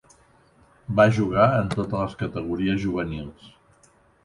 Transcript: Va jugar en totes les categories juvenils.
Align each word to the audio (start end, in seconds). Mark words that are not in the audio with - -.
Va 0.99 1.05
jugar 1.17 1.43
en 1.59 1.69
totes 1.75 1.95
les 2.05 2.17
categories 2.23 2.83
juvenils. 2.87 3.55